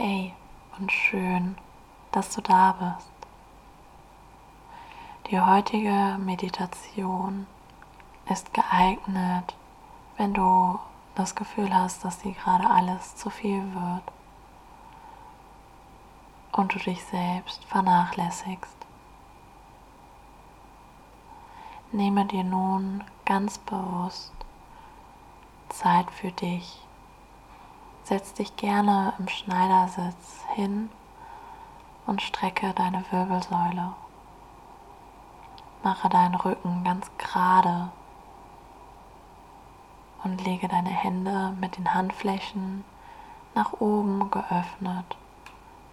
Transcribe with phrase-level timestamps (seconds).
[0.00, 0.32] Hey
[0.78, 1.58] und schön,
[2.12, 3.10] dass du da bist.
[5.28, 7.48] Die heutige Meditation
[8.30, 9.56] ist geeignet,
[10.16, 10.78] wenn du
[11.16, 14.04] das Gefühl hast, dass dir gerade alles zu viel wird
[16.52, 18.76] und du dich selbst vernachlässigst.
[21.90, 24.32] Nehme dir nun ganz bewusst
[25.70, 26.87] Zeit für dich.
[28.08, 30.88] Setz dich gerne im Schneidersitz hin
[32.06, 33.92] und strecke deine Wirbelsäule.
[35.82, 37.90] Mache deinen Rücken ganz gerade
[40.24, 42.82] und lege deine Hände mit den Handflächen
[43.54, 45.18] nach oben geöffnet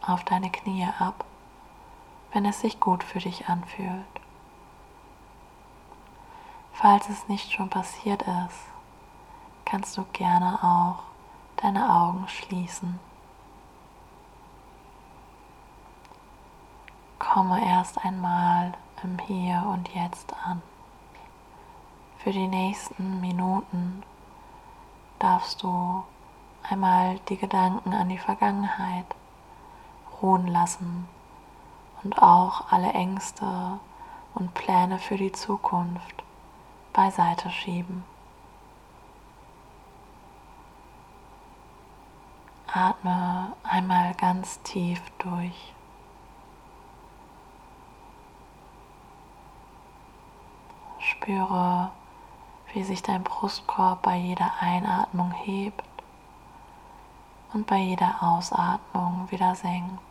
[0.00, 1.26] auf deine Knie ab,
[2.32, 4.06] wenn es sich gut für dich anfühlt.
[6.72, 8.62] Falls es nicht schon passiert ist,
[9.66, 11.17] kannst du gerne auch
[11.62, 12.98] deine Augen schließen.
[17.18, 20.62] Komme erst einmal im Hier und Jetzt an.
[22.18, 24.02] Für die nächsten Minuten
[25.18, 26.02] darfst du
[26.68, 29.06] einmal die Gedanken an die Vergangenheit
[30.20, 31.08] ruhen lassen
[32.02, 33.78] und auch alle Ängste
[34.34, 36.22] und Pläne für die Zukunft
[36.92, 38.04] beiseite schieben.
[42.72, 45.72] Atme einmal ganz tief durch.
[50.98, 51.90] Spüre,
[52.72, 55.82] wie sich dein Brustkorb bei jeder Einatmung hebt
[57.54, 60.07] und bei jeder Ausatmung wieder senkt.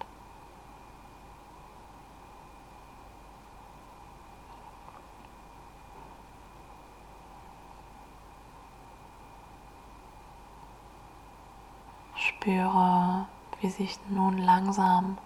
[12.47, 13.25] Spüre,
[13.59, 15.17] wie sich nun langsam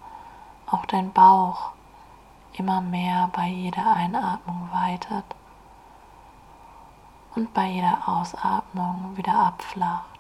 [0.66, 1.70] auch dein Bauch
[2.54, 5.24] immer mehr bei jeder Einatmung weitet
[7.36, 10.20] und bei jeder Ausatmung wieder abflacht.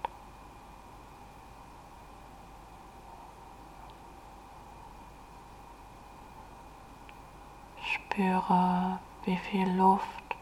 [7.81, 10.35] Spüre, wie viel Luft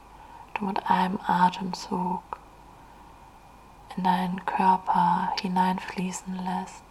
[0.56, 2.29] du mit einem Atemzug
[4.00, 6.84] in deinen Körper hineinfließen lässt.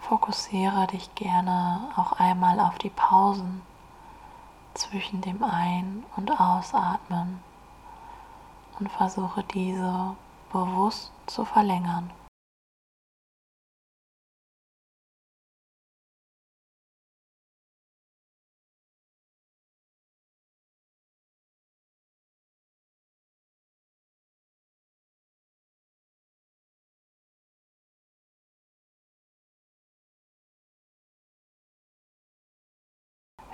[0.00, 3.60] Fokussiere dich gerne auch einmal auf die Pausen
[4.72, 7.42] zwischen dem Ein- und Ausatmen
[8.78, 10.16] und versuche diese
[10.50, 12.10] bewusst zu verlängern.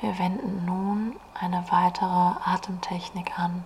[0.00, 3.64] Wir wenden nun eine weitere Atemtechnik an.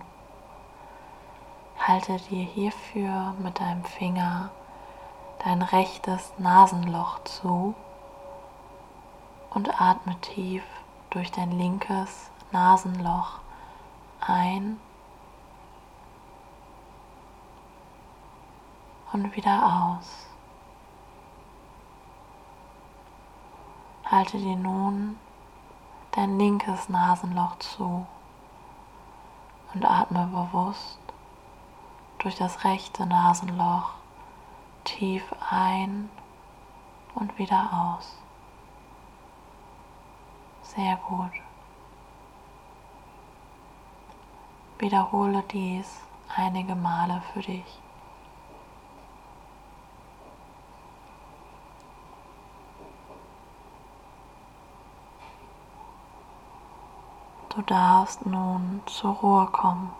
[1.79, 4.51] Halte dir hierfür mit deinem Finger
[5.43, 7.73] dein rechtes Nasenloch zu
[9.49, 10.63] und atme tief
[11.09, 13.39] durch dein linkes Nasenloch
[14.21, 14.79] ein
[19.11, 20.27] und wieder aus.
[24.05, 25.17] Halte dir nun
[26.11, 28.05] dein linkes Nasenloch zu
[29.73, 30.99] und atme bewusst
[32.19, 33.93] durch das rechte Nasenloch
[34.83, 36.09] tief ein
[37.15, 38.17] und wieder aus.
[40.63, 41.31] Sehr gut.
[44.79, 46.01] Wiederhole dies
[46.35, 47.81] einige Male für dich.
[57.59, 59.91] Du darfst nun zur Ruhe kommen.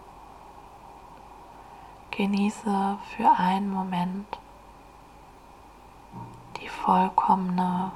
[2.12, 4.40] Genieße für einen Moment
[6.56, 7.92] die vollkommene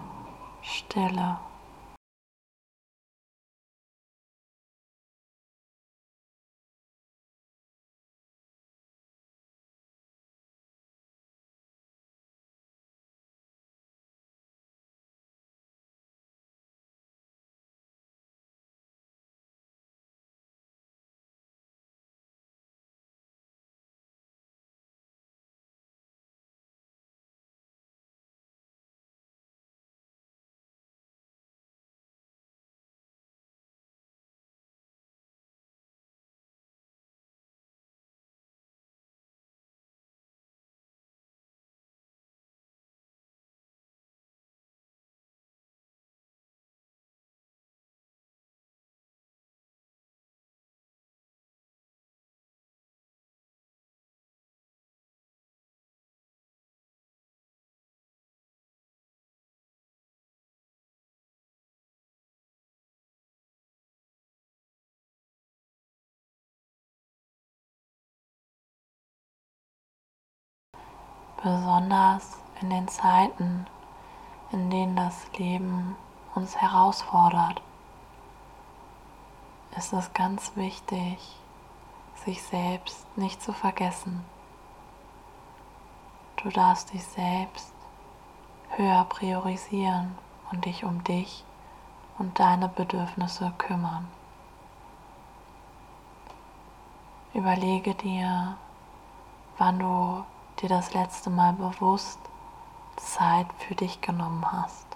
[0.61, 1.37] Stille.
[71.43, 73.67] Besonders in den Zeiten,
[74.53, 75.97] in denen das Leben
[76.35, 77.61] uns herausfordert,
[79.75, 81.17] ist es ganz wichtig,
[82.23, 84.23] sich selbst nicht zu vergessen.
[86.37, 87.73] Du darfst dich selbst
[88.77, 90.17] höher priorisieren
[90.49, 91.43] und dich um dich
[92.19, 94.07] und deine Bedürfnisse kümmern.
[97.33, 98.55] Überlege dir,
[99.57, 100.23] wann du
[100.61, 102.19] dir das letzte Mal bewusst
[102.95, 104.87] Zeit für dich genommen hast.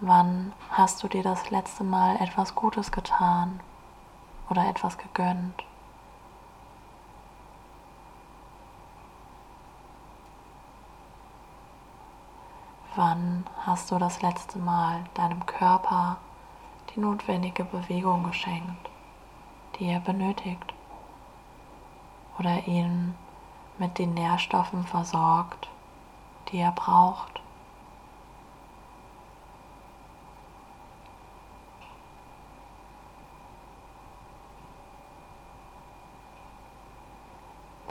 [0.00, 3.60] Wann hast du dir das letzte Mal etwas Gutes getan
[4.48, 5.62] oder etwas gegönnt?
[12.96, 16.16] Wann hast du das letzte Mal deinem Körper
[16.94, 18.90] die notwendige Bewegung geschenkt,
[19.78, 20.74] die er benötigt?
[22.40, 23.14] Oder ihn
[23.76, 25.68] mit den Nährstoffen versorgt,
[26.48, 27.42] die er braucht?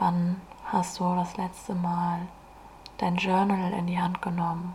[0.00, 2.26] Wann hast du das letzte Mal
[2.98, 4.74] dein Journal in die Hand genommen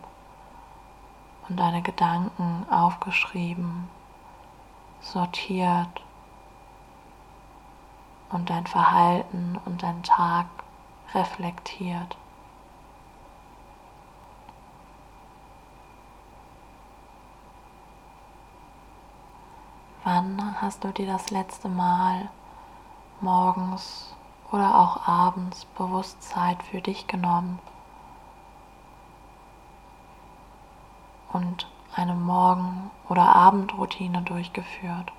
[1.50, 3.90] und deine Gedanken aufgeschrieben,
[5.00, 6.02] sortiert
[8.30, 10.46] und dein Verhalten und dein Tag
[11.14, 12.16] reflektiert.
[20.04, 22.28] Wann hast du dir das letzte Mal
[23.20, 24.14] morgens
[24.52, 27.58] oder auch abends bewusst Zeit für dich genommen?
[31.36, 35.12] und eine Morgen- oder Abendroutine durchgeführt.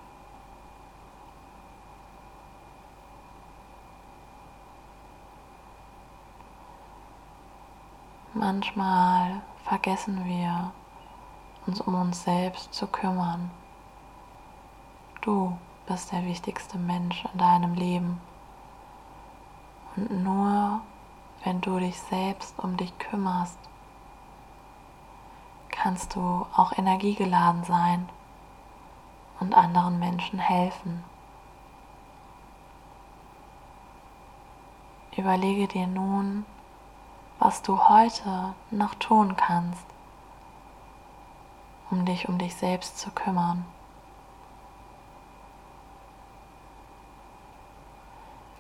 [8.40, 10.72] Manchmal vergessen wir,
[11.66, 13.50] uns um uns selbst zu kümmern.
[15.22, 15.58] Du
[15.88, 18.22] bist der wichtigste Mensch in deinem Leben.
[19.96, 20.82] Und nur
[21.44, 23.58] wenn du dich selbst um dich kümmerst,
[25.70, 28.08] kannst du auch energiegeladen sein
[29.40, 31.04] und anderen Menschen helfen.
[35.16, 36.46] Überlege dir nun,
[37.40, 39.86] was du heute noch tun kannst,
[41.92, 43.66] um dich um dich selbst zu kümmern.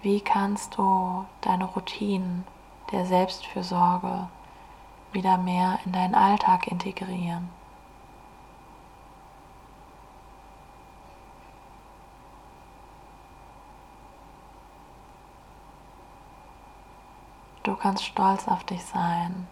[0.01, 2.45] Wie kannst du deine Routinen
[2.91, 4.29] der Selbstfürsorge
[5.11, 7.49] wieder mehr in deinen Alltag integrieren.
[17.67, 19.45] Du kannst stolz auf dich sein,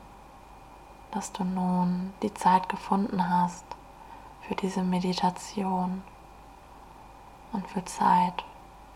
[1.12, 3.66] dass du nun die Zeit gefunden hast
[4.48, 6.02] für diese Meditation
[7.52, 8.46] und für Zeit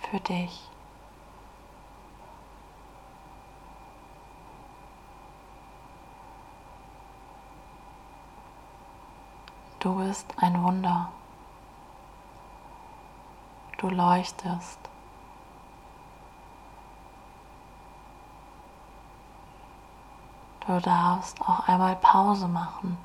[0.09, 0.69] für dich.
[9.79, 11.11] Du bist ein Wunder.
[13.79, 14.88] Du leuchtest.
[20.69, 22.95] Du darfst auch einmal Pause machen.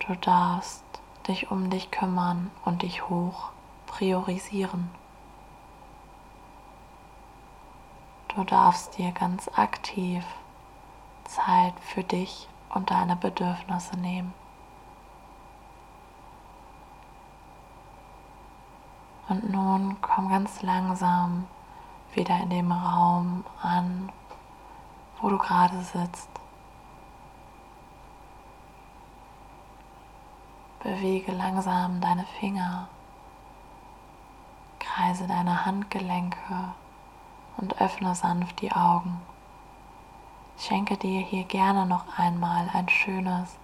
[0.00, 0.82] Du darfst
[1.28, 3.50] dich um dich kümmern und dich hoch
[3.86, 4.90] priorisieren.
[8.34, 10.24] Du darfst dir ganz aktiv
[11.26, 14.34] Zeit für dich und deine Bedürfnisse nehmen.
[19.28, 21.46] Und nun komm ganz langsam
[22.14, 24.10] wieder in dem Raum an,
[25.20, 26.28] wo du gerade sitzt.
[30.82, 32.88] Bewege langsam deine Finger,
[34.78, 36.72] kreise deine Handgelenke
[37.56, 39.20] und öffne sanft die Augen.
[40.56, 43.56] Schenke dir hier gerne noch einmal ein schönes,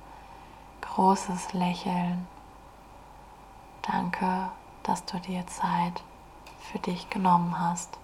[0.80, 2.26] großes Lächeln.
[3.82, 4.50] Danke,
[4.82, 6.02] dass du dir Zeit
[6.60, 7.98] für dich genommen hast.